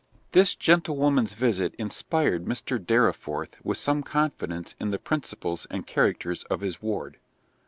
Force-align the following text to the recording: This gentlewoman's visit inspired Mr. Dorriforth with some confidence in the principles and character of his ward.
This 0.31 0.55
gentlewoman's 0.55 1.35
visit 1.35 1.75
inspired 1.77 2.45
Mr. 2.45 2.83
Dorriforth 2.83 3.63
with 3.63 3.77
some 3.77 4.01
confidence 4.01 4.75
in 4.79 4.89
the 4.89 4.97
principles 4.97 5.67
and 5.69 5.85
character 5.85 6.35
of 6.49 6.61
his 6.61 6.81
ward. 6.81 7.19